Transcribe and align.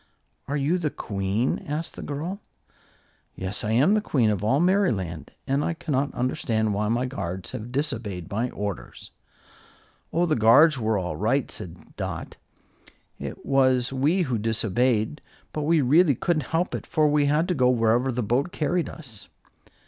"Are 0.47 0.57
you 0.57 0.79
the 0.79 0.89
Queen?" 0.89 1.63
asked 1.67 1.95
the 1.95 2.01
girl. 2.01 2.39
"Yes, 3.35 3.63
I 3.63 3.73
am 3.73 4.01
Queen 4.01 4.31
of 4.31 4.43
all 4.43 4.59
Merryland; 4.59 5.29
and 5.45 5.63
I 5.63 5.75
cannot 5.75 6.15
understand 6.15 6.73
why 6.73 6.87
my 6.87 7.05
guards 7.05 7.51
have 7.51 7.71
disobeyed 7.71 8.27
my 8.31 8.49
orders." 8.49 9.11
"Oh, 10.11 10.25
the 10.25 10.35
guards 10.35 10.79
were 10.79 10.97
all 10.97 11.15
right," 11.17 11.51
said 11.51 11.95
Dot. 11.97 12.35
"It 13.19 13.45
was 13.45 13.93
we 13.93 14.23
who 14.23 14.39
disobeyed. 14.39 15.21
But 15.53 15.61
we 15.69 15.81
really 15.81 16.15
couldn't 16.15 16.47
help 16.47 16.73
it, 16.73 16.87
for 16.87 17.07
we 17.07 17.27
had 17.27 17.47
to 17.49 17.53
go 17.53 17.69
wherever 17.69 18.11
the 18.11 18.23
boat 18.23 18.51
carried 18.51 18.89
us." 18.89 19.27